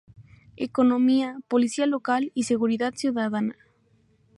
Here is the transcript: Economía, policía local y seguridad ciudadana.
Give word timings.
Economía, 0.67 1.39
policía 1.47 1.85
local 1.85 2.31
y 2.33 2.45
seguridad 2.45 2.95
ciudadana. 2.95 3.55